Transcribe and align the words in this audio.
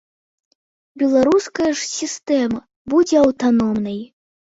Беларуская 1.01 1.67
ж 1.77 1.85
сістэма 1.99 2.59
будзе 2.95 3.15
аўтаномнай. 3.25 4.01